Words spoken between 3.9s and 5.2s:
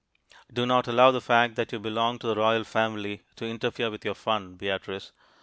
with your fun, Beatrice.